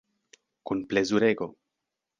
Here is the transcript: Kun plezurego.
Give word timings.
Kun 0.71 0.81
plezurego. 0.89 1.51